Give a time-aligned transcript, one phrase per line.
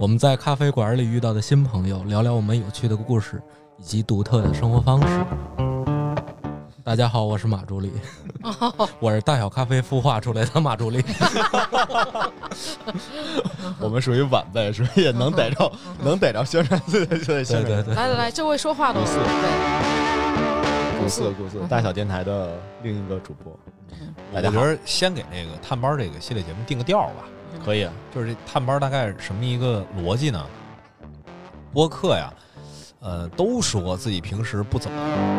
[0.00, 3.38] 我们在咖啡馆里遇到的新朋友，聊聊我们有趣的故事
[3.76, 5.08] 以及独特的生活方式。
[6.82, 7.92] 大家好，我是马助理，
[8.98, 11.04] 我是大小咖啡孵化出来的马助理。
[13.78, 15.70] 我们属于晚辈，所以也能逮着，
[16.02, 17.84] 能逮着宣传字的就得宣传。
[17.84, 19.04] 对对对，来来来，这位说话的
[21.10, 23.52] 顾四顾四，大小电台的另一个主播，
[24.32, 27.24] 大我家觉得先给那个探班这个系列节目定个调儿吧，
[27.64, 27.92] 可以啊。
[28.14, 30.46] 就是这探班大概是什么一个逻辑呢？
[31.72, 32.32] 播客呀，
[33.00, 35.38] 呃，都说自己平时不怎么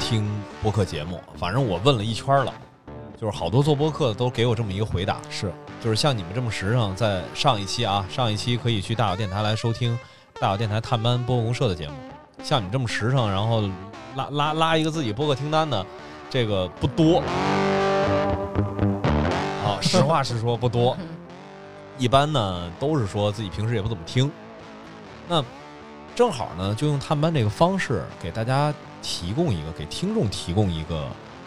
[0.00, 0.28] 听
[0.62, 2.52] 播客节目，反正我问了一圈了，
[3.20, 5.52] 就是好多做播客的都给我这么一个回答，是。
[5.80, 9.98] 就是像你们这么实诚，在上一期啊，上一期可以去大小电台来收听
[10.40, 11.94] 大小电台探班播客公社的节目。
[12.42, 13.62] 像你这么实诚，然后
[14.14, 15.84] 拉拉拉一个自己播客听单的，
[16.28, 17.22] 这个不多。
[19.64, 20.96] 啊，实话实说不多。
[21.98, 24.30] 一般呢都是说自己平时也不怎么听。
[25.28, 25.44] 那
[26.16, 31.06] 正好呢，就用探班这个方式给大家提供一个，给听众提供一个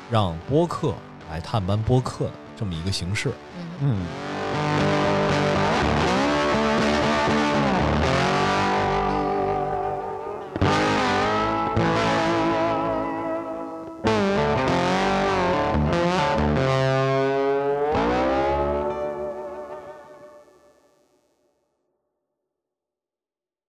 [0.09, 0.93] 让播客
[1.29, 3.31] 来探班播客的这么一个形式。
[3.53, 4.05] 嗯嗯，